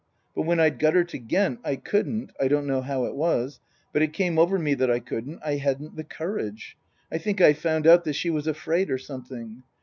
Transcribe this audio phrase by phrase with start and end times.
[0.35, 3.59] "But when I'd got her to Ghent I couldn't I don't know how it was
[3.93, 6.75] but it came over me that I couldn't I hadn't the courage.
[7.11, 9.61] I think I found out that she was afraid or something.